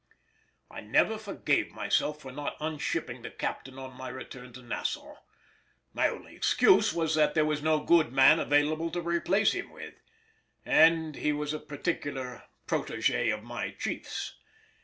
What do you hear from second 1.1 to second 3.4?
forgave myself for not unshipping the